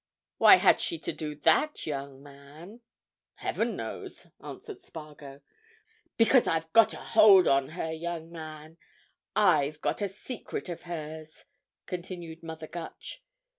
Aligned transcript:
Why 0.39 0.55
had 0.55 0.81
she 0.81 0.97
to 0.97 1.13
do 1.13 1.35
that, 1.35 1.85
young 1.85 2.23
man?" 2.23 2.81
"Heaven 3.35 3.75
knows!" 3.75 4.25
answered 4.43 4.81
Spargo. 4.81 5.41
"Because 6.17 6.47
I've 6.47 6.73
got 6.73 6.93
a 6.95 6.97
hold 6.99 7.47
on 7.47 7.69
her, 7.77 7.91
young 7.91 8.31
man—I've 8.31 9.79
got 9.79 10.01
a 10.01 10.09
secret 10.09 10.69
of 10.69 10.81
hers," 10.89 11.45
continued 11.85 12.41
Mother 12.41 12.65
Gutch. 12.65 13.21